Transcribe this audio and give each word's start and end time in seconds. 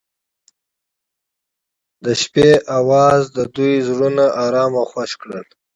د 2.03 2.05
شپه 2.21 2.49
اواز 2.79 3.21
د 3.37 3.39
دوی 3.55 3.73
زړونه 3.89 4.23
ارامه 4.45 4.79
او 4.81 4.85
خوښ 4.91 5.11
کړل. 5.21 5.45